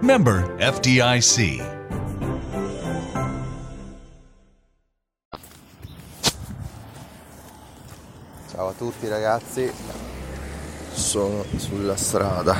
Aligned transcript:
Member 0.00 0.54
FDIC. 0.58 1.64
Ciao 8.50 8.68
a 8.68 8.72
tutti 8.76 9.08
ragazzi, 9.08 9.72
sono 10.92 11.44
sulla 11.56 11.96
strada, 11.96 12.56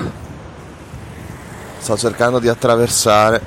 sto 1.79 1.97
cercando 1.97 2.39
di 2.39 2.49
attraversare 2.49 3.43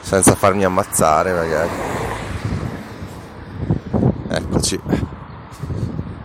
senza 0.00 0.34
farmi 0.34 0.64
ammazzare 0.64 1.32
magari. 1.32 1.70
Eccoci. 4.28 4.80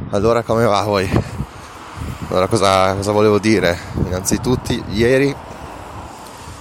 Allora 0.09 0.43
come 0.43 0.65
va 0.65 0.81
voi? 0.83 1.40
Allora 2.31 2.47
cosa, 2.47 2.95
cosa 2.95 3.11
volevo 3.11 3.39
dire? 3.39 3.77
Innanzitutto 4.05 4.71
ieri 4.87 5.35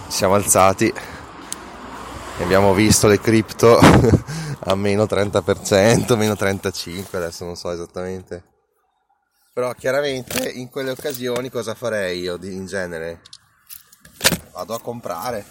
ci 0.09 0.11
siamo 0.11 0.34
alzati 0.34 0.89
e 0.89 2.42
abbiamo 2.42 2.75
visto 2.75 3.06
le 3.06 3.20
cripto 3.20 3.78
a 3.78 4.75
meno 4.75 5.05
30%, 5.05 6.17
meno 6.17 6.33
35%, 6.33 7.14
adesso 7.14 7.44
non 7.44 7.55
so 7.55 7.70
esattamente. 7.70 8.42
Però 9.53 9.72
chiaramente 9.75 10.50
in 10.50 10.69
quelle 10.70 10.91
occasioni 10.91 11.50
cosa 11.50 11.77
farei 11.77 12.19
io 12.19 12.37
in 12.42 12.66
genere? 12.66 13.20
Vado 14.50 14.75
a 14.75 14.81
comprare. 14.81 15.47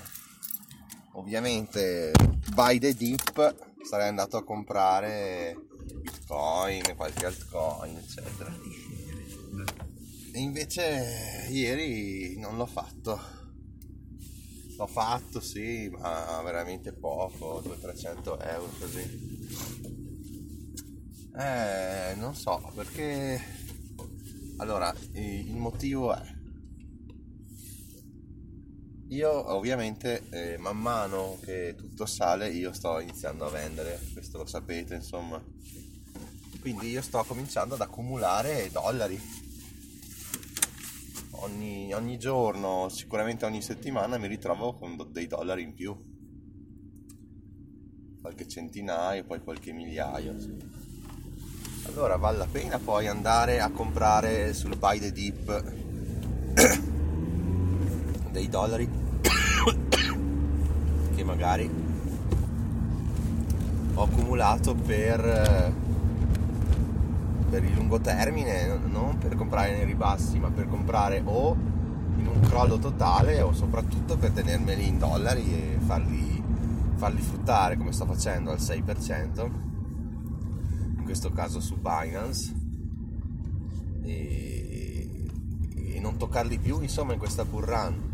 Ovviamente 1.13 2.11
buy 2.53 2.77
the 2.77 2.93
dip 2.93 3.55
sarei 3.89 4.09
andato 4.09 4.35
a 4.35 4.43
comprare 4.43 5.55
bitcoin, 6.01 6.93
qualche 6.97 7.25
altcoin, 7.25 7.95
eccetera. 7.95 8.98
Invece 10.39 11.47
ieri 11.49 12.37
non 12.37 12.55
l'ho 12.55 12.65
fatto. 12.65 13.19
L'ho 14.77 14.87
fatto 14.87 15.41
sì, 15.41 15.89
ma 15.89 16.41
veramente 16.41 16.93
poco, 16.93 17.61
200-300 17.61 18.47
euro 18.47 18.71
così. 18.79 19.47
Eh, 21.37 22.15
non 22.15 22.33
so, 22.35 22.71
perché... 22.73 23.57
Allora, 24.57 24.95
il 25.13 25.55
motivo 25.57 26.15
è... 26.15 26.37
Io 29.09 29.53
ovviamente 29.53 30.23
eh, 30.29 30.57
man 30.57 30.77
mano 30.77 31.37
che 31.43 31.75
tutto 31.75 32.05
sale 32.05 32.49
io 32.49 32.71
sto 32.71 32.99
iniziando 32.99 33.45
a 33.45 33.49
vendere, 33.49 33.99
questo 34.13 34.37
lo 34.37 34.45
sapete 34.45 34.95
insomma. 34.95 35.43
Quindi 36.61 36.89
io 36.89 37.01
sto 37.01 37.23
cominciando 37.23 37.75
ad 37.75 37.81
accumulare 37.81 38.69
dollari. 38.71 39.48
Ogni, 41.41 41.93
ogni 41.93 42.17
giorno, 42.17 42.89
sicuramente 42.89 43.45
ogni 43.45 43.61
settimana 43.61 44.17
mi 44.17 44.27
ritrovo 44.27 44.77
con 44.77 44.97
dei 45.11 45.27
dollari 45.27 45.63
in 45.63 45.73
più. 45.73 45.95
Qualche 48.19 48.47
centinaio, 48.47 49.23
poi 49.23 49.41
qualche 49.41 49.71
migliaio. 49.71 50.37
Sì. 50.37 50.57
Allora 51.85 52.17
vale 52.17 52.37
la 52.37 52.47
pena 52.51 52.77
poi 52.77 53.07
andare 53.07 53.61
a 53.61 53.71
comprare 53.71 54.53
sul 54.53 54.77
buy 54.77 54.99
the 54.99 55.11
dip 55.11 55.63
dei 58.31 58.49
dollari 58.49 58.87
che 61.15 61.23
magari 61.23 61.71
ho 63.93 64.03
accumulato 64.03 64.75
per, 64.75 65.73
per 67.49 67.63
il 67.63 67.73
lungo 67.73 67.99
termine, 67.99 68.77
non 68.77 69.17
per 69.17 69.35
comprare 69.35 69.71
nei 69.71 69.85
ribassi, 69.85 70.37
ma 70.39 70.49
per 70.51 70.67
comprare 70.67 71.21
o 71.25 71.55
in 72.17 72.27
un 72.27 72.39
crollo 72.41 72.77
totale 72.77 73.41
o 73.41 73.53
soprattutto 73.53 74.17
per 74.17 74.31
tenermeli 74.31 74.87
in 74.87 74.97
dollari 74.97 75.53
e 75.53 75.77
farli, 75.79 76.43
farli 76.95 77.21
fruttare 77.21 77.77
come 77.77 77.91
sto 77.91 78.05
facendo 78.05 78.51
al 78.51 78.59
6%, 78.59 79.49
in 80.97 81.03
questo 81.03 81.31
caso 81.31 81.59
su 81.59 81.77
Binance. 81.77 82.55
E, 84.03 85.27
e 85.75 85.99
non 85.99 86.17
toccarli 86.17 86.57
più 86.57 86.81
insomma 86.81 87.13
in 87.13 87.19
questa 87.19 87.43
bull 87.43 87.63
run 87.63 88.07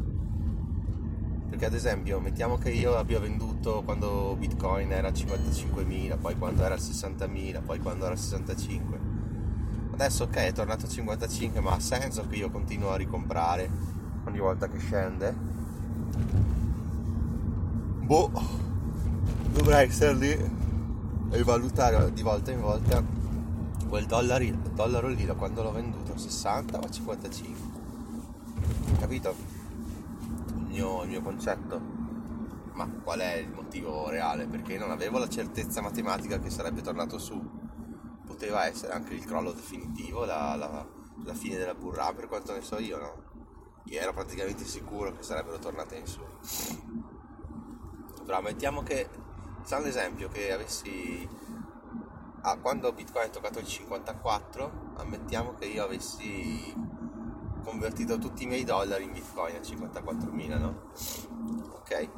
perché 1.48 1.66
ad 1.66 1.74
esempio 1.74 2.20
mettiamo 2.20 2.58
che 2.58 2.72
io 2.72 2.98
abbia 2.98 3.20
venduto 3.20 3.82
quando 3.86 4.36
bitcoin 4.38 4.92
era 4.92 5.10
a 5.10 5.12
55.000 5.12 6.20
poi 6.20 6.38
quando 6.38 6.64
era 6.64 6.76
a 6.76 6.78
60.000 6.78 7.64
poi 7.64 7.80
quando 7.80 8.06
era 8.06 8.14
a 8.14 8.18
65 8.18 9.05
adesso 9.96 10.26
ok 10.26 10.36
è 10.36 10.52
tornato 10.52 10.86
a 10.86 10.90
55 10.90 11.60
ma 11.62 11.72
ha 11.72 11.80
senso 11.80 12.28
che 12.28 12.36
io 12.36 12.52
continuo 12.52 12.92
a 12.92 12.96
ricomprare 12.96 13.70
ogni 14.26 14.40
volta 14.40 14.68
che 14.68 14.78
scende 14.78 15.34
boh 18.02 18.32
dovrei 19.52 19.88
essere 19.88 20.14
lì 20.14 20.52
e 21.32 21.44
valutare 21.44 22.14
di 22.14 22.22
volta 22.22 22.52
in 22.52 22.62
volta 22.62 23.04
quel 23.88 24.06
dollaro, 24.06 24.46
dollaro 24.74 25.08
lì 25.08 25.26
da 25.26 25.34
quando 25.34 25.64
l'ho 25.64 25.72
venduto 25.72 26.14
a 26.14 26.18
60 26.18 26.78
o 26.78 26.82
a 26.82 26.90
55 26.90 27.74
capito? 29.00 29.56
mio, 30.76 31.04
il 31.04 31.10
mio 31.10 31.22
concetto. 31.22 31.94
Ma 32.74 32.88
qual 33.04 33.20
è 33.20 33.36
il 33.36 33.50
motivo 33.50 34.10
reale? 34.10 34.46
Perché 34.46 34.78
non 34.78 34.92
avevo 34.92 35.18
la 35.18 35.30
certezza 35.30 35.82
matematica 35.82 36.40
che 36.40 36.50
sarebbe 36.50 36.82
tornato 36.82 37.18
su. 37.18 37.42
Poteva 38.36 38.66
essere 38.66 38.92
anche 38.92 39.14
il 39.14 39.24
crollo 39.24 39.54
definitivo, 39.54 40.26
la, 40.26 40.56
la, 40.56 40.86
la 41.24 41.34
fine 41.34 41.56
della 41.56 41.74
burra, 41.74 42.12
per 42.14 42.28
quanto 42.28 42.52
ne 42.52 42.62
so 42.62 42.78
io, 42.80 43.00
no? 43.00 43.24
Io 43.86 44.00
ero 44.02 44.12
praticamente 44.12 44.66
sicuro 44.66 45.16
che 45.16 45.24
sarebbero 45.24 45.58
tornate 45.58 45.96
in 45.96 46.06
su. 46.06 46.20
Però 48.26 48.42
mettiamo 48.42 48.84
che, 48.84 49.08
facciamo 49.62 49.86
l'esempio 49.86 50.28
che 50.28 50.52
avessi 50.52 51.26
ah, 52.42 52.58
quando 52.58 52.92
Bitcoin 52.92 53.28
è 53.28 53.30
toccato 53.30 53.60
il 53.60 53.68
54, 53.68 54.96
ammettiamo 54.98 55.56
che 55.56 55.68
io 55.68 55.86
avessi 55.86 56.74
convertito 57.64 58.18
tutti 58.18 58.44
i 58.44 58.48
miei 58.48 58.66
dollari 58.66 59.06
in 59.06 59.12
bitcoin 59.12 59.56
a 59.56 59.60
54.000 59.60 60.60
no? 60.60 60.92
ok 61.74 62.10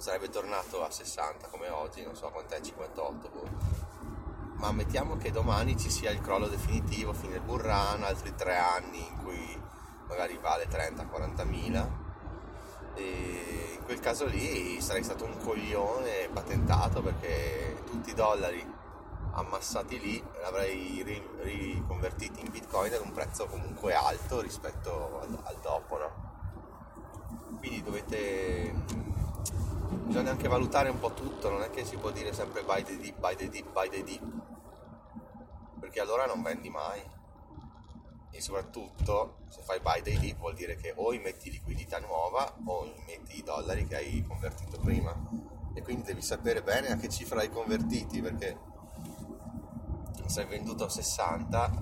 sarebbe 0.00 0.30
tornato 0.30 0.82
a 0.82 0.90
60 0.90 1.48
come 1.48 1.68
oggi 1.68 2.02
non 2.02 2.16
so 2.16 2.30
quant'è 2.30 2.60
58 2.60 3.28
boh. 3.28 3.79
Ma 4.60 4.72
mettiamo 4.72 5.16
che 5.16 5.30
domani 5.30 5.76
ci 5.78 5.88
sia 5.90 6.10
il 6.10 6.20
crollo 6.20 6.46
definitivo 6.46 7.14
fine 7.14 7.36
il 7.36 7.40
bull 7.40 7.62
run 7.62 8.02
altri 8.04 8.34
tre 8.34 8.58
anni 8.58 8.98
in 8.98 9.16
cui 9.22 9.58
magari 10.06 10.38
vale 10.40 10.68
30-40.000 10.68 11.88
e 12.94 13.76
in 13.78 13.84
quel 13.84 14.00
caso 14.00 14.26
lì 14.26 14.78
sarei 14.82 15.02
stato 15.02 15.24
un 15.24 15.38
coglione 15.38 16.28
patentato 16.30 17.00
perché 17.00 17.82
tutti 17.86 18.10
i 18.10 18.14
dollari 18.14 18.62
ammassati 19.32 19.98
lì 19.98 20.22
l'avrei 20.42 21.22
riconvertiti 21.38 22.40
in 22.40 22.50
bitcoin 22.50 22.92
ad 22.92 23.00
un 23.02 23.12
prezzo 23.12 23.46
comunque 23.46 23.94
alto 23.94 24.42
rispetto 24.42 25.20
al, 25.22 25.38
al 25.42 25.56
dopo 25.62 25.98
no? 25.98 26.28
quindi 27.58 27.82
dovete 27.82 28.74
bisogna 29.88 30.32
anche 30.32 30.48
valutare 30.48 30.90
un 30.90 30.98
po' 30.98 31.14
tutto 31.14 31.48
non 31.48 31.62
è 31.62 31.70
che 31.70 31.86
si 31.86 31.96
può 31.96 32.10
dire 32.10 32.34
sempre 32.34 32.62
buy 32.62 32.82
the 32.82 32.98
dip 32.98 33.18
buy 33.18 33.34
the 33.36 33.48
dip 33.48 33.72
buy 33.72 33.88
the 33.88 34.02
dip 34.02 34.39
perché 35.90 36.00
allora 36.00 36.24
non 36.24 36.40
vendi 36.40 36.70
mai. 36.70 37.02
E 38.30 38.40
soprattutto 38.40 39.38
se 39.48 39.60
fai 39.62 39.80
buy 39.80 40.00
the 40.02 40.16
dip 40.16 40.38
vuol 40.38 40.54
dire 40.54 40.76
che 40.76 40.94
o 40.94 41.10
metti 41.18 41.50
liquidità 41.50 41.98
nuova 41.98 42.54
o 42.64 42.94
metti 43.04 43.38
i 43.38 43.42
dollari 43.42 43.84
che 43.88 43.96
hai 43.96 44.24
convertito 44.26 44.78
prima. 44.78 45.12
E 45.74 45.82
quindi 45.82 46.04
devi 46.04 46.22
sapere 46.22 46.62
bene 46.62 46.92
a 46.92 46.96
che 46.96 47.08
cifra 47.08 47.40
hai 47.40 47.50
convertiti 47.50 48.22
perché 48.22 48.68
sei 50.26 50.46
venduto 50.46 50.84
a 50.84 50.88
60 50.88 51.78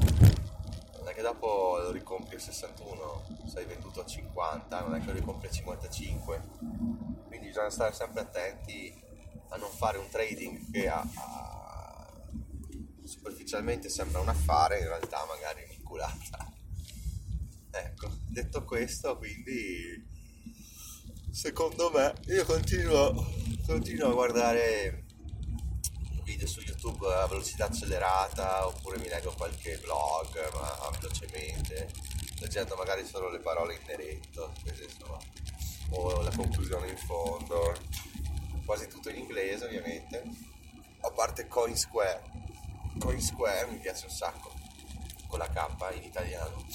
non 0.96 1.08
è 1.08 1.12
che 1.12 1.20
dopo 1.20 1.76
lo 1.82 1.90
ricompri 1.90 2.36
a 2.36 2.40
61 2.40 3.24
sei 3.44 3.66
venduto 3.66 4.00
a 4.00 4.06
50 4.06 4.80
non 4.80 4.94
è 4.94 5.00
che 5.00 5.06
lo 5.06 5.12
ricompri 5.12 5.48
a 5.48 5.50
55 5.50 6.42
quindi 7.26 7.48
bisogna 7.48 7.68
stare 7.68 7.92
sempre 7.92 8.22
attenti 8.22 9.02
a 9.50 9.56
non 9.56 9.68
fare 9.68 9.98
un 9.98 10.08
trading 10.08 10.70
che 10.70 10.88
a, 10.88 10.98
a, 10.98 11.57
superficialmente 13.08 13.88
sembra 13.88 14.20
un 14.20 14.28
affare 14.28 14.80
in 14.80 14.84
realtà 14.84 15.24
magari 15.26 15.62
è 15.62 15.64
un'inculata. 15.64 16.52
Ecco 17.70 18.10
detto 18.28 18.64
questo, 18.64 19.16
quindi 19.16 20.06
secondo 21.30 21.90
me 21.90 22.14
io 22.26 22.44
continuo, 22.44 23.26
continuo 23.66 24.10
a 24.10 24.12
guardare 24.12 25.04
video 26.24 26.46
su 26.46 26.60
YouTube 26.60 27.06
a 27.06 27.26
velocità 27.26 27.66
accelerata 27.66 28.66
oppure 28.66 28.98
mi 28.98 29.08
leggo 29.08 29.32
qualche 29.32 29.78
blog 29.78 30.52
ma 30.52 30.90
velocemente 31.00 31.90
leggendo 32.40 32.76
magari 32.76 33.06
solo 33.06 33.30
le 33.30 33.40
parole 33.40 33.74
in 33.74 34.20
insomma, 34.82 35.18
o 35.90 36.20
la 36.20 36.30
conclusione 36.36 36.90
in 36.90 36.96
fondo 36.98 37.74
quasi 38.66 38.86
tutto 38.88 39.08
in 39.08 39.16
inglese 39.16 39.64
ovviamente. 39.64 40.22
A 41.00 41.10
parte 41.10 41.46
Coin 41.46 41.76
Square 41.76 42.47
Coin 42.98 43.20
Square 43.20 43.70
mi 43.70 43.78
piace 43.78 44.06
un 44.06 44.12
sacco 44.12 44.52
con 45.26 45.38
la 45.38 45.48
K 45.48 45.96
in 45.96 46.02
italiano. 46.02 46.66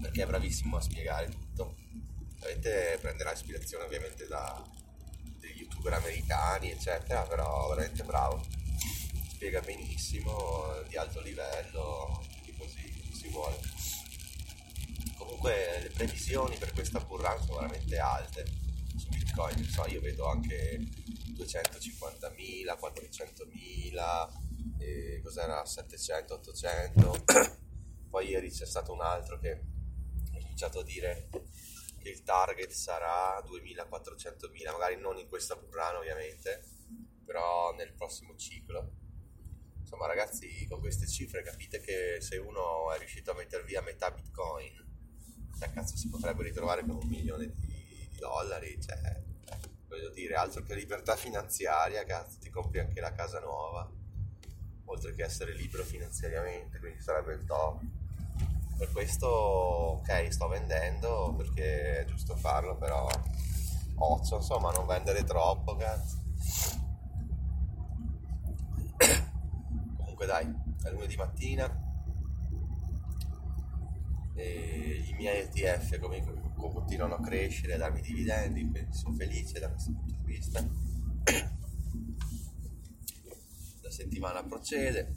Perché 0.00 0.22
è 0.22 0.26
bravissimo 0.26 0.76
a 0.76 0.80
spiegare 0.80 1.28
tutto. 1.28 1.76
Ovviamente 2.40 2.98
prenderà 3.00 3.32
ispirazione 3.32 3.84
ovviamente 3.84 4.26
da 4.26 4.64
degli 5.38 5.60
youtuber 5.60 5.92
americani 5.94 6.70
eccetera 6.70 7.22
però 7.22 7.68
veramente 7.68 8.02
bravo. 8.04 8.44
Spiega 9.30 9.60
benissimo 9.60 10.82
di 10.88 10.96
alto 10.96 11.20
livello 11.20 12.24
così 12.58 13.10
si 13.12 13.28
vuole. 13.28 13.58
Comunque 15.16 15.80
le 15.82 15.90
previsioni 15.90 16.56
per 16.56 16.72
questa 16.72 17.00
burrun 17.00 17.40
sono 17.44 17.60
veramente 17.60 17.98
alte 17.98 18.44
su 18.96 19.08
bitcoin. 19.08 19.64
So, 19.64 19.86
io 19.86 20.00
vedo 20.00 20.28
anche 20.28 20.78
250.000 21.36 22.76
400.000 22.78 24.47
e 24.78 25.20
cos'era? 25.22 25.64
700 25.64 26.34
800 26.34 27.24
poi 28.10 28.28
ieri 28.28 28.50
c'è 28.50 28.66
stato 28.66 28.92
un 28.92 29.00
altro 29.00 29.38
che 29.38 29.50
ha 29.50 30.40
cominciato 30.40 30.80
a 30.80 30.84
dire 30.84 31.28
che 31.98 32.08
il 32.08 32.22
target 32.22 32.70
sarà 32.70 33.38
2400.000 33.40 34.72
magari 34.72 34.96
non 34.96 35.18
in 35.18 35.28
questa 35.28 35.56
burrana 35.56 35.98
ovviamente 35.98 36.62
però 37.24 37.74
nel 37.74 37.92
prossimo 37.92 38.34
ciclo. 38.36 38.92
Insomma 39.80 40.06
ragazzi 40.06 40.66
con 40.68 40.80
queste 40.80 41.06
cifre 41.06 41.42
capite 41.42 41.80
che 41.80 42.18
se 42.20 42.36
uno 42.36 42.92
è 42.92 42.98
riuscito 42.98 43.30
a 43.30 43.34
mettere 43.34 43.64
via 43.64 43.80
metà 43.80 44.10
bitcoin 44.10 44.86
cioè 45.58 45.72
cazzo 45.72 45.96
si 45.96 46.08
potrebbe 46.08 46.42
ritrovare 46.42 46.82
con 46.82 46.96
un 46.96 47.08
milione 47.08 47.46
di, 47.46 48.08
di 48.10 48.16
dollari 48.18 48.78
cioè 48.80 49.22
voglio 49.88 50.10
dire 50.10 50.34
altro 50.34 50.62
che 50.62 50.74
libertà 50.74 51.16
finanziaria 51.16 52.04
cazzo 52.04 52.38
ti 52.38 52.50
compri 52.50 52.80
anche 52.80 53.00
la 53.00 53.12
casa 53.12 53.40
nuova 53.40 53.90
oltre 54.88 55.14
che 55.14 55.24
essere 55.24 55.54
libero 55.54 55.84
finanziariamente, 55.84 56.78
quindi 56.78 57.00
sarebbe 57.00 57.34
il 57.34 57.44
top. 57.44 57.80
Per 58.76 58.92
questo, 58.92 59.26
ok, 59.26 60.32
sto 60.32 60.48
vendendo 60.48 61.34
perché 61.36 62.00
è 62.00 62.04
giusto 62.04 62.36
farlo, 62.36 62.76
però 62.76 63.08
occhio, 63.96 64.36
insomma, 64.36 64.70
non 64.70 64.86
vendere 64.86 65.24
troppo, 65.24 65.76
cazzo. 65.76 66.16
Comunque 69.96 70.26
dai, 70.26 70.52
è 70.82 70.90
lunedì 70.90 71.16
mattina 71.16 71.86
e 74.34 75.04
i 75.08 75.12
miei 75.14 75.42
ETF 75.42 75.98
comunque 75.98 76.32
continuano 76.54 77.16
a 77.16 77.20
crescere, 77.20 77.74
a 77.74 77.78
darmi 77.78 78.00
dividendi, 78.00 78.70
quindi 78.70 78.92
sono 78.96 79.14
felice 79.14 79.58
da 79.58 79.68
questo 79.68 79.92
punto 79.92 80.14
di 80.22 80.32
vista 80.32 80.64
settimana 83.98 84.44
procede. 84.44 85.12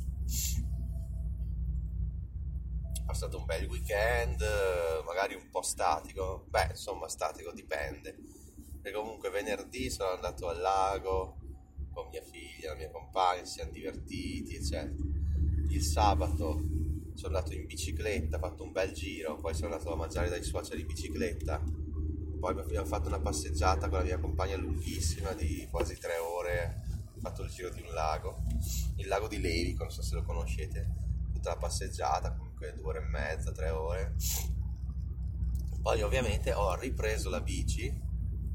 È 3.07 3.13
stato 3.13 3.37
un 3.37 3.45
bel 3.45 3.67
weekend, 3.67 4.41
magari 5.05 5.35
un 5.35 5.49
po' 5.51 5.61
statico, 5.61 6.47
beh 6.49 6.69
insomma 6.71 7.07
statico 7.07 7.51
dipende. 7.51 8.17
E 8.81 8.91
comunque 8.91 9.29
venerdì 9.29 9.91
sono 9.91 10.11
andato 10.11 10.47
al 10.47 10.59
lago 10.59 11.37
con 11.93 12.07
mia 12.09 12.23
figlia, 12.23 12.71
la 12.71 12.77
mia 12.77 12.89
compagna, 12.89 13.43
ci 13.43 13.51
siamo 13.51 13.71
divertiti, 13.71 14.55
eccetera. 14.55 14.95
Il 15.69 15.83
sabato 15.83 16.63
sono 17.13 17.37
andato 17.37 17.53
in 17.53 17.67
bicicletta, 17.67 18.37
ho 18.37 18.39
fatto 18.39 18.63
un 18.63 18.71
bel 18.71 18.93
giro, 18.93 19.35
poi 19.35 19.53
sono 19.53 19.73
andato 19.73 19.93
a 19.93 19.95
mangiare 19.95 20.29
dai 20.29 20.43
suoceri 20.43 20.81
in 20.81 20.87
bicicletta, 20.87 21.61
poi 22.39 22.57
abbiamo 22.57 22.87
fatto 22.87 23.09
una 23.09 23.19
passeggiata 23.19 23.89
con 23.89 23.99
la 23.99 24.05
mia 24.05 24.17
compagna 24.17 24.55
lunghissima 24.55 25.33
di 25.33 25.67
quasi 25.69 25.97
tre 25.99 26.17
ore 26.17 26.90
fatto 27.21 27.43
il 27.43 27.51
giro 27.51 27.69
di 27.69 27.81
un 27.81 27.93
lago, 27.93 28.41
il 28.95 29.07
lago 29.07 29.27
di 29.27 29.39
Levico, 29.39 29.83
non 29.83 29.91
so 29.91 30.01
se 30.01 30.15
lo 30.15 30.23
conoscete, 30.23 30.89
tutta 31.31 31.51
la 31.51 31.57
passeggiata, 31.57 32.33
comunque 32.33 32.73
due 32.73 32.85
ore 32.85 32.99
e 32.99 33.07
mezza, 33.07 33.51
tre 33.51 33.69
ore. 33.69 34.15
Poi 35.81 36.01
ovviamente 36.01 36.51
ho 36.53 36.75
ripreso 36.75 37.29
la 37.29 37.41
bici 37.41 38.09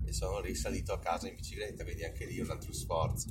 e 0.04 0.12
sono 0.12 0.40
risalito 0.40 0.92
a 0.92 0.98
casa 0.98 1.28
in 1.28 1.36
bicicletta, 1.36 1.84
quindi 1.84 2.04
anche 2.04 2.26
lì 2.26 2.40
un 2.40 2.50
altro 2.50 2.72
sforzo. 2.72 3.28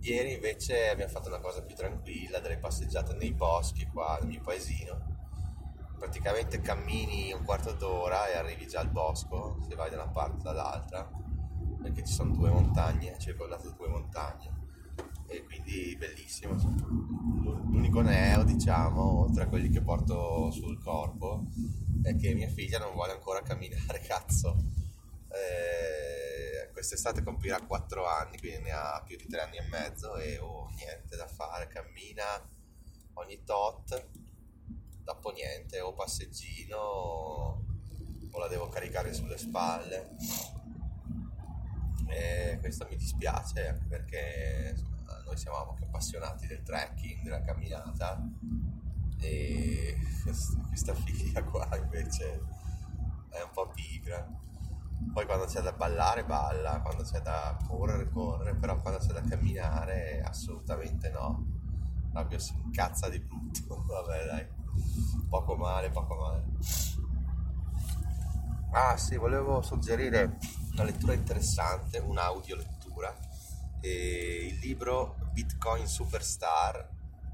Ieri 0.00 0.34
invece 0.34 0.88
abbiamo 0.88 1.10
fatto 1.10 1.28
una 1.28 1.40
cosa 1.40 1.62
più 1.62 1.74
tranquilla, 1.74 2.38
delle 2.38 2.58
passeggiate 2.58 3.14
nei 3.14 3.32
boschi 3.32 3.86
qua 3.86 4.18
nel 4.20 4.28
mio 4.28 4.40
paesino. 4.42 5.16
Praticamente 5.98 6.60
cammini 6.60 7.32
un 7.32 7.42
quarto 7.44 7.72
d'ora 7.72 8.28
e 8.28 8.36
arrivi 8.36 8.68
già 8.68 8.80
al 8.80 8.90
bosco, 8.90 9.58
se 9.68 9.74
vai 9.74 9.90
da 9.90 9.96
una 9.96 10.08
parte 10.08 10.38
o 10.38 10.42
dall'altra, 10.42 11.10
perché 11.82 12.04
ci 12.04 12.12
sono 12.12 12.34
due 12.34 12.50
montagne, 12.50 13.16
circondate 13.18 13.68
da 13.68 13.74
due 13.74 13.88
montagne 13.88 14.58
e 15.28 15.44
quindi 15.44 15.94
bellissimo. 15.96 16.54
L'unico 16.54 18.00
neo, 18.00 18.44
diciamo, 18.44 19.30
tra 19.32 19.46
quelli 19.46 19.68
che 19.68 19.82
porto 19.82 20.50
sul 20.50 20.80
corpo 20.82 21.44
è 22.02 22.16
che 22.16 22.34
mia 22.34 22.48
figlia 22.48 22.78
non 22.78 22.94
vuole 22.94 23.12
ancora 23.12 23.42
camminare, 23.42 24.00
cazzo. 24.06 24.56
Eh, 25.28 26.72
quest'estate 26.72 27.22
compirà 27.22 27.60
4 27.60 28.06
anni, 28.06 28.38
quindi 28.38 28.62
ne 28.62 28.70
ha 28.70 29.02
più 29.06 29.16
di 29.16 29.26
3 29.26 29.40
anni 29.42 29.58
e 29.58 29.68
mezzo 29.68 30.16
e 30.16 30.38
oh, 30.38 30.70
niente 30.76 31.16
da 31.16 31.26
fare, 31.26 31.68
cammina 31.68 32.24
ogni 33.14 33.42
tot, 33.44 34.08
dopo 35.02 35.30
niente, 35.30 35.80
o 35.80 35.92
passeggino 35.92 36.76
o 38.30 38.38
la 38.38 38.48
devo 38.48 38.68
caricare 38.68 39.12
sulle 39.12 39.36
spalle. 39.36 40.14
E 42.08 42.58
questo 42.60 42.86
mi 42.88 42.96
dispiace 42.96 43.68
anche 43.68 43.84
perché 43.86 44.74
insomma, 44.74 45.22
noi 45.24 45.36
siamo 45.36 45.70
anche 45.70 45.84
appassionati 45.84 46.46
del 46.46 46.62
trekking, 46.62 47.22
della 47.22 47.40
camminata 47.42 48.20
e 49.20 49.96
questa 50.22 50.94
figlia 50.94 51.42
qua 51.42 51.68
invece 51.76 52.40
è 53.30 53.42
un 53.42 53.50
po' 53.52 53.68
pigra. 53.68 54.26
Poi 55.12 55.26
quando 55.26 55.44
c'è 55.44 55.60
da 55.60 55.72
ballare 55.72 56.24
balla, 56.24 56.80
quando 56.80 57.02
c'è 57.04 57.20
da 57.20 57.56
correre 57.66 58.08
corre, 58.10 58.54
però 58.54 58.80
quando 58.80 58.98
c'è 58.98 59.12
da 59.12 59.20
camminare 59.20 60.22
assolutamente 60.22 61.10
no. 61.10 61.56
Proprio 62.10 62.38
si 62.38 62.54
incazza 62.64 63.08
di 63.08 63.20
brutto, 63.20 63.84
vabbè 63.86 64.24
dai, 64.24 64.46
poco 65.28 65.56
male, 65.56 65.90
poco 65.90 66.14
male. 66.16 66.44
Ah 68.70 68.96
sì, 68.96 69.16
volevo 69.16 69.62
suggerire 69.62 70.38
una 70.82 70.90
lettura 70.90 71.12
interessante, 71.12 71.98
un'audio 71.98 72.54
lettura 72.54 73.16
e 73.80 74.46
il 74.46 74.58
libro 74.60 75.16
Bitcoin 75.32 75.88
Superstar 75.88 76.88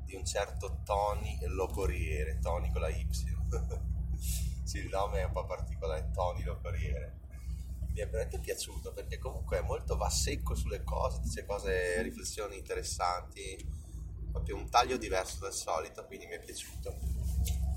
di 0.05 0.15
un 0.15 0.25
certo 0.25 0.81
Tony 0.83 1.39
Locoriere, 1.49 2.39
Tony 2.39 2.71
con 2.73 2.81
la 2.81 2.89
Y. 2.89 3.07
sì, 4.65 4.79
il 4.79 4.89
nome 4.89 5.21
è 5.21 5.25
un 5.25 5.33
po' 5.33 5.45
particolare, 5.45 6.11
Tony 6.13 6.43
Locoriere. 6.43 7.21
Mi 7.93 8.01
è 8.01 8.07
veramente 8.07 8.39
piaciuto 8.39 8.93
perché 8.93 9.19
comunque 9.19 9.61
molto 9.61 9.97
va 9.97 10.09
secco 10.09 10.55
sulle 10.55 10.83
cose, 10.83 11.21
dice 11.21 11.45
cose, 11.45 12.01
riflessioni 12.03 12.57
interessanti, 12.57 13.63
proprio 14.33 14.57
un 14.57 14.71
taglio 14.71 14.97
diverso 14.97 15.41
dal 15.41 15.53
solito, 15.53 16.05
quindi 16.07 16.27
mi 16.27 16.33
è 16.33 16.41
piaciuto. 16.41 16.97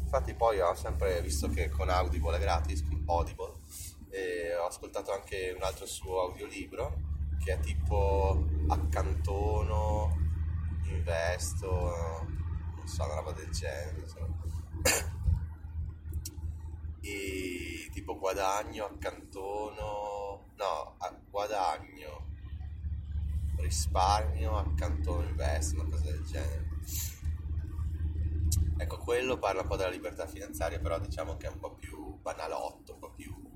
Infatti 0.02 0.34
poi 0.34 0.62
ho 0.62 0.74
sempre 0.76 1.22
visto 1.22 1.50
che 1.50 1.68
con 1.68 1.90
Audible 1.90 2.38
è 2.38 2.40
gratis, 2.40 2.84
Audible, 3.06 3.56
e 4.10 4.56
ho 4.56 4.66
ascoltato 4.66 5.12
anche 5.12 5.54
un 5.56 5.64
altro 5.64 5.86
suo 5.86 6.22
audiolibro 6.22 7.16
che 7.44 7.54
è 7.54 7.60
tipo 7.60 8.46
accantono, 8.68 10.16
investo, 10.84 11.68
non 12.76 12.88
so, 12.88 13.04
una 13.06 13.16
roba 13.16 13.32
del 13.32 13.50
genere. 13.52 14.06
e 17.02 17.90
tipo 17.94 18.18
guadagno, 18.18 18.86
accantono, 18.86 20.48
no, 20.56 20.98
guadagno, 21.30 22.26
risparmio, 23.58 24.58
accantono, 24.58 25.28
investo, 25.28 25.80
una 25.80 25.90
cosa 25.90 26.12
del 26.12 26.24
genere. 26.26 26.66
Ecco, 28.80 28.98
quello 28.98 29.40
parla 29.40 29.62
un 29.62 29.68
po' 29.68 29.76
della 29.76 29.90
libertà 29.90 30.28
finanziaria, 30.28 30.80
però 30.80 31.00
diciamo 31.00 31.38
che 31.38 31.48
è 31.48 31.50
un 31.50 31.60
po' 31.60 31.74
più 31.76 32.20
banalotto, 32.20 32.94
un 32.94 33.00
po' 33.00 33.12
più 33.12 33.47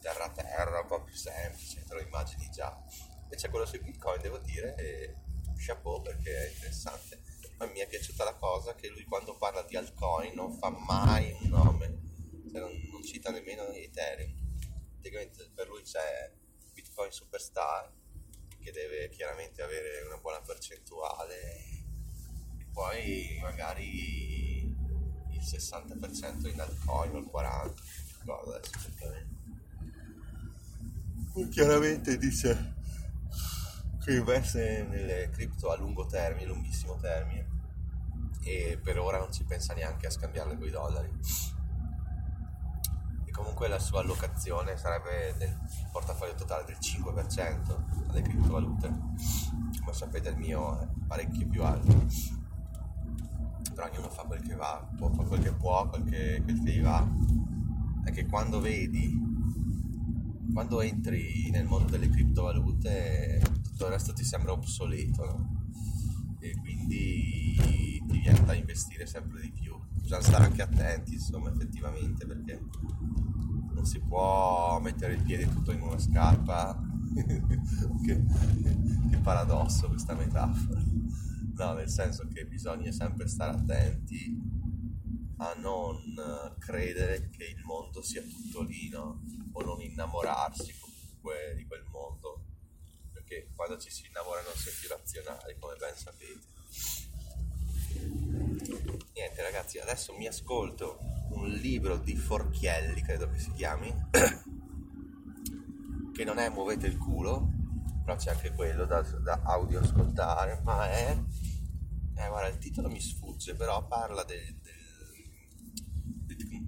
terra 0.00 0.30
terra, 0.30 0.80
un 0.80 0.86
po' 0.86 1.02
più 1.02 1.14
semplice, 1.14 1.84
te 1.84 1.94
lo 1.94 2.00
immagini 2.00 2.48
già. 2.50 2.76
Invece 3.22 3.48
quello 3.48 3.66
sui 3.66 3.80
bitcoin 3.80 4.20
devo 4.20 4.38
dire 4.38 4.74
e 4.76 5.14
chapeau 5.56 6.02
perché 6.02 6.46
è 6.46 6.50
interessante. 6.50 7.22
Ma 7.58 7.66
mi 7.66 7.78
è 7.80 7.86
piaciuta 7.86 8.24
la 8.24 8.34
cosa 8.34 8.74
che 8.74 8.88
lui 8.88 9.04
quando 9.04 9.36
parla 9.36 9.62
di 9.62 9.76
altcoin 9.76 10.34
non 10.34 10.52
fa 10.56 10.70
mai 10.70 11.30
un 11.40 11.48
nome, 11.48 11.98
cioè 12.50 12.62
e 12.62 13.82
Ethereum. 13.84 14.34
Praticamente 14.94 15.50
per 15.54 15.68
lui 15.68 15.82
c'è 15.82 16.32
Bitcoin 16.72 17.10
Superstar 17.10 17.92
che 18.58 18.72
deve 18.72 19.08
chiaramente 19.10 19.62
avere 19.62 20.02
una 20.02 20.18
buona 20.18 20.40
percentuale 20.40 21.34
e 22.58 22.66
poi 22.72 23.38
magari 23.40 24.62
il 25.30 25.40
60% 25.40 26.48
in 26.48 26.60
altcoin 26.60 27.14
o 27.14 27.18
il 27.18 27.30
40% 27.32 28.08
ricordo 28.20 28.54
adesso 28.54 28.76
esattamente 28.76 29.39
chiaramente 31.48 32.18
dice 32.18 32.74
che 34.00 34.16
investe 34.16 34.86
nelle 34.88 35.30
cripto 35.30 35.70
a 35.70 35.76
lungo 35.76 36.06
termine, 36.06 36.46
lunghissimo 36.46 36.96
termine 36.96 37.58
e 38.42 38.78
per 38.82 38.98
ora 38.98 39.18
non 39.18 39.32
ci 39.32 39.44
pensa 39.44 39.74
neanche 39.74 40.06
a 40.06 40.10
scambiarle 40.10 40.56
con 40.56 40.66
i 40.66 40.70
dollari. 40.70 41.10
E 43.24 43.30
comunque 43.30 43.68
la 43.68 43.78
sua 43.78 44.00
allocazione 44.00 44.76
sarebbe 44.76 45.34
del 45.38 45.56
portafoglio 45.92 46.34
totale 46.34 46.64
del 46.64 46.78
5% 46.80 48.08
alle 48.08 48.22
criptovalute 48.22 49.58
come 49.80 49.92
sapete 49.92 50.28
il 50.28 50.36
mio 50.36 50.78
è 50.80 50.86
parecchio 51.06 51.46
più 51.46 51.62
alto. 51.64 52.06
Però 53.74 53.88
ognuno 53.88 54.08
fa 54.08 54.22
quel 54.22 54.42
che 54.42 54.54
va 54.54 54.88
può 54.96 55.10
fare 55.10 55.28
quel 55.28 55.42
che 55.42 55.52
può 55.52 55.88
quel 55.88 56.04
che, 56.04 56.42
quel 56.44 56.62
che 56.62 56.70
gli 56.70 56.82
va. 56.82 57.06
È 58.04 58.10
che 58.12 58.26
quando 58.26 58.60
vedi 58.60 59.18
quando 60.52 60.80
entri 60.80 61.48
nel 61.50 61.66
mondo 61.66 61.90
delle 61.90 62.08
criptovalute 62.08 63.40
tutto 63.62 63.86
il 63.86 63.90
resto 63.92 64.12
ti 64.12 64.24
sembra 64.24 64.52
obsoleto 64.52 65.24
no? 65.24 65.64
e 66.40 66.56
quindi 66.58 68.02
ti 68.06 68.18
viene 68.18 68.44
da 68.44 68.54
investire 68.54 69.06
sempre 69.06 69.40
di 69.40 69.52
più. 69.52 69.78
Bisogna 69.92 70.22
stare 70.22 70.44
anche 70.44 70.62
attenti 70.62 71.14
insomma 71.14 71.50
effettivamente 71.50 72.26
perché 72.26 72.60
non 73.72 73.84
si 73.84 74.00
può 74.00 74.80
mettere 74.80 75.14
il 75.14 75.22
piede 75.22 75.48
tutto 75.48 75.72
in 75.72 75.82
una 75.82 75.98
scarpa. 75.98 76.88
Che, 78.04 78.24
che 79.10 79.16
paradosso 79.18 79.88
questa 79.88 80.14
metafora. 80.14 80.80
No 81.56 81.72
nel 81.72 81.88
senso 81.88 82.28
che 82.32 82.46
bisogna 82.46 82.92
sempre 82.92 83.26
stare 83.26 83.56
attenti 83.56 84.49
a 85.40 85.54
non 85.54 86.54
credere 86.58 87.30
che 87.30 87.44
il 87.44 87.62
mondo 87.64 88.02
sia 88.02 88.22
tutto 88.22 88.62
lì 88.62 88.88
no? 88.90 89.22
o 89.52 89.62
non 89.62 89.80
innamorarsi 89.80 90.74
comunque 90.78 91.54
di 91.56 91.66
quel 91.66 91.84
mondo, 91.90 92.44
perché 93.12 93.48
quando 93.54 93.78
ci 93.78 93.90
si 93.90 94.06
innamora 94.06 94.42
non 94.42 94.54
si 94.54 94.68
è 94.68 94.72
più 94.72 94.88
razionali, 94.88 95.56
come 95.58 95.76
ben 95.76 95.96
sapete. 95.96 96.48
Niente 99.14 99.42
ragazzi, 99.42 99.78
adesso 99.78 100.14
mi 100.14 100.26
ascolto 100.26 100.98
un 101.30 101.48
libro 101.48 101.96
di 101.96 102.14
Forchielli, 102.16 103.00
credo 103.02 103.30
che 103.30 103.38
si 103.38 103.50
chiami, 103.52 103.90
che 106.12 106.24
non 106.24 106.38
è 106.38 106.50
Muovete 106.50 106.86
il 106.86 106.98
culo, 106.98 107.48
però 108.04 108.16
c'è 108.16 108.30
anche 108.30 108.52
quello 108.52 108.84
da, 108.84 109.00
da 109.00 109.40
audio 109.44 109.80
ascoltare, 109.80 110.60
ma 110.64 110.90
è... 110.90 111.18
Eh, 112.14 112.28
guarda, 112.28 112.48
il 112.48 112.58
titolo 112.58 112.90
mi 112.90 113.00
sfugge, 113.00 113.54
però 113.54 113.86
parla 113.86 114.22
del, 114.24 114.59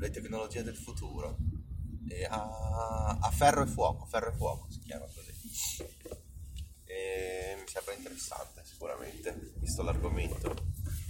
delle 0.02 0.11
tecnologie 0.11 0.64
del 0.64 0.76
futuro 0.76 1.37
a, 2.28 3.18
a, 3.21 3.30
ferro 3.30 3.62
e 3.62 3.66
fuoco, 3.66 4.04
ferro 4.04 4.30
e 4.30 4.32
fuoco 4.32 4.66
si 4.68 4.80
chiama 4.80 5.06
così. 5.06 5.30
E 6.85 7.56
mi 7.59 7.66
sembra 7.66 7.94
interessante 7.94 8.62
sicuramente, 8.64 9.52
visto 9.59 9.82
l'argomento, 9.82 10.54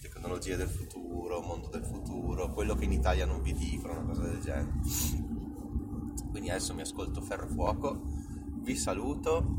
tecnologie 0.00 0.56
del 0.56 0.68
futuro, 0.68 1.40
mondo 1.40 1.68
del 1.68 1.84
futuro, 1.84 2.52
quello 2.52 2.74
che 2.74 2.84
in 2.84 2.92
Italia 2.92 3.24
non 3.24 3.42
vi 3.42 3.54
dicono, 3.54 3.94
una 3.94 4.04
cosa 4.04 4.22
del 4.22 4.40
genere. 4.40 4.72
Quindi 6.30 6.50
adesso 6.50 6.74
mi 6.74 6.82
ascolto 6.82 7.20
ferro 7.22 7.46
e 7.46 7.48
fuoco, 7.48 8.00
vi 8.60 8.76
saluto, 8.76 9.56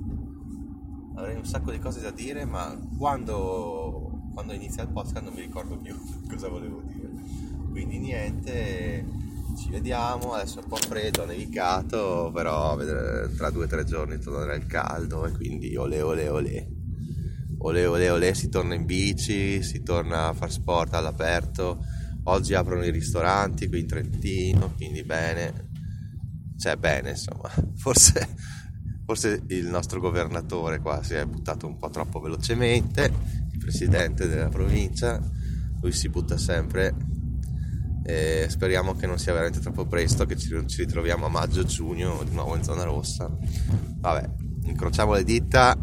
avrei 1.16 1.36
un 1.36 1.46
sacco 1.46 1.72
di 1.72 1.80
cose 1.80 2.00
da 2.00 2.12
dire, 2.12 2.46
ma 2.46 2.80
quando, 2.98 4.30
quando 4.34 4.54
inizia 4.54 4.84
il 4.84 4.90
podcast 4.90 5.26
non 5.26 5.34
mi 5.34 5.42
ricordo 5.42 5.78
più 5.78 6.00
cosa 6.30 6.48
volevo 6.48 6.82
dire. 6.82 7.12
Quindi 7.70 7.98
niente 7.98 9.23
ci 9.56 9.70
vediamo, 9.70 10.34
adesso 10.34 10.60
è 10.60 10.64
un 10.64 10.70
po' 10.70 10.76
freddo, 10.78 11.26
nevicato, 11.26 12.32
però 12.34 12.78
tra 13.36 13.50
due 13.50 13.66
o 13.66 13.68
tre 13.68 13.84
giorni 13.84 14.20
tornerà 14.20 14.56
il 14.56 14.66
caldo 14.66 15.26
e 15.26 15.32
quindi 15.32 15.76
ole 15.76 16.02
ole 16.02 16.28
ole. 16.28 16.68
Ole 17.60 17.86
ole 17.86 18.10
ole, 18.10 18.34
si 18.34 18.50
torna 18.50 18.74
in 18.74 18.86
bici, 18.86 19.64
si 19.64 19.84
torna 19.84 20.28
a 20.28 20.34
far 20.34 20.52
sport 20.52 20.94
all'aperto. 20.96 21.80
Oggi 22.26 22.54
aprono 22.54 22.84
i 22.84 22.92
ristoranti 22.92 23.68
qui 23.68 23.80
in 23.80 23.88
Trentino, 23.88 24.74
quindi 24.76 25.04
bene. 25.04 25.70
Cioè 26.58 26.76
bene, 26.76 27.12
insomma, 27.12 27.50
forse, 27.76 28.28
forse 29.06 29.44
il 29.48 29.68
nostro 29.68 30.00
governatore 30.00 30.80
qua 30.80 31.02
si 31.04 31.14
è 31.14 31.26
buttato 31.26 31.68
un 31.68 31.78
po' 31.78 31.90
troppo 31.90 32.20
velocemente, 32.20 33.12
il 33.52 33.60
presidente 33.60 34.28
della 34.28 34.50
provincia, 34.50 35.22
lui 35.82 35.92
si 35.92 36.10
butta 36.10 36.38
sempre 36.38 37.13
e 38.06 38.48
speriamo 38.50 38.96
che 38.96 39.08
non 39.08 39.18
sia 39.18 39.34
veramente 39.34 39.60
troppo 39.60 39.86
presto, 39.86 40.26
che 40.26 40.38
ci, 40.38 40.50
ci 40.68 40.84
ritroviamo 40.84 41.26
a 41.26 41.30
maggio-giugno 41.30 42.24
di 42.24 42.34
nuovo 42.34 42.56
in 42.56 42.64
zona 42.64 42.84
rossa. 42.84 43.30
Vabbè, 44.00 44.30
incrociamo 44.66 45.14
le 45.14 45.24
dita, 45.24 45.78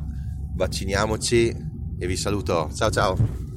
vacciniamoci 0.55 1.57
e 1.99 2.07
vi 2.07 2.17
saluto. 2.17 2.71
Ciao 2.75 2.91
ciao! 2.91 3.49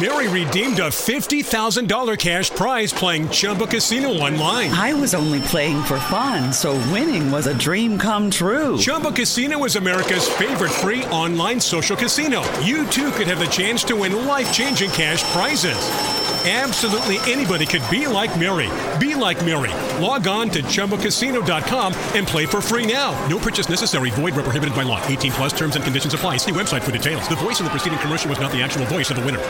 Mary 0.00 0.28
redeemed 0.28 0.78
a 0.78 0.90
$50,000 0.90 2.18
cash 2.18 2.50
prize 2.50 2.92
playing 2.92 3.26
Chumba 3.30 3.66
Casino 3.66 4.10
online. 4.10 4.70
I 4.70 4.92
was 4.92 5.12
only 5.12 5.40
playing 5.40 5.82
for 5.82 5.98
fun, 5.98 6.52
so 6.52 6.74
winning 6.92 7.32
was 7.32 7.48
a 7.48 7.54
dream 7.54 7.98
come 7.98 8.30
true. 8.30 8.78
Chumba 8.78 9.10
Casino 9.10 9.64
is 9.64 9.74
America's 9.74 10.28
favorite 10.28 10.70
free 10.70 11.04
online 11.06 11.58
social 11.58 11.96
casino. 11.96 12.42
You 12.60 12.86
too 12.86 13.10
could 13.10 13.26
have 13.26 13.40
the 13.40 13.46
chance 13.46 13.82
to 13.84 13.96
win 13.96 14.24
life 14.24 14.52
changing 14.52 14.90
cash 14.90 15.24
prizes. 15.32 16.17
Absolutely 16.48 17.18
anybody 17.30 17.66
could 17.66 17.82
be 17.90 18.06
like 18.06 18.38
Mary. 18.40 18.70
Be 18.98 19.14
like 19.14 19.44
Mary. 19.44 19.74
Log 20.02 20.26
on 20.26 20.48
to 20.48 20.62
ChumboCasino.com 20.62 21.92
and 22.14 22.26
play 22.26 22.46
for 22.46 22.62
free 22.62 22.86
now. 22.90 23.12
No 23.26 23.38
purchase 23.38 23.68
necessary. 23.68 24.08
Void 24.10 24.34
where 24.34 24.44
prohibited 24.44 24.74
by 24.74 24.82
law. 24.82 25.04
18 25.06 25.32
plus 25.32 25.52
terms 25.52 25.76
and 25.76 25.84
conditions 25.84 26.14
apply. 26.14 26.38
See 26.38 26.52
website 26.52 26.82
for 26.82 26.90
details. 26.90 27.28
The 27.28 27.36
voice 27.36 27.60
in 27.60 27.64
the 27.64 27.70
preceding 27.70 27.98
commercial 27.98 28.30
was 28.30 28.40
not 28.40 28.50
the 28.50 28.62
actual 28.62 28.86
voice 28.86 29.10
of 29.10 29.16
the 29.16 29.24
winner. 29.26 29.44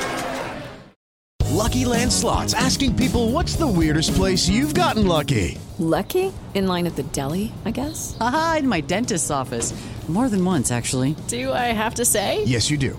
Lucky 1.50 1.84
Land 1.84 2.10
Slots. 2.12 2.52
Asking 2.52 2.96
people 2.96 3.30
what's 3.30 3.54
the 3.54 3.68
weirdest 3.68 4.14
place 4.14 4.48
you've 4.48 4.74
gotten 4.74 5.06
lucky? 5.06 5.56
Lucky? 5.78 6.32
In 6.54 6.66
line 6.66 6.86
at 6.88 6.96
the 6.96 7.04
deli, 7.04 7.52
I 7.64 7.70
guess? 7.70 8.16
Aha, 8.20 8.56
in 8.58 8.66
my 8.66 8.80
dentist's 8.80 9.30
office. 9.30 9.72
More 10.08 10.28
than 10.28 10.44
once, 10.44 10.72
actually. 10.72 11.14
Do 11.28 11.52
I 11.52 11.70
have 11.74 11.94
to 11.94 12.04
say? 12.04 12.42
Yes, 12.44 12.70
you 12.70 12.78
do. 12.78 12.98